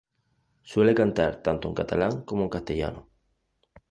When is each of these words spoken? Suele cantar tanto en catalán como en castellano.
Suele 0.69 0.95
cantar 0.99 1.35
tanto 1.45 1.67
en 1.67 1.75
catalán 1.75 2.23
como 2.23 2.41
en 2.45 2.49
castellano. 2.49 3.07